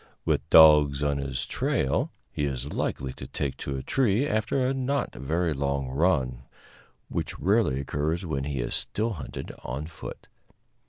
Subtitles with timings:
[0.25, 4.73] With dogs on his trail he is likely to take to a tree after a
[4.73, 6.41] not very long run,
[7.07, 10.27] which rarely occurs when he is still hunted on foot.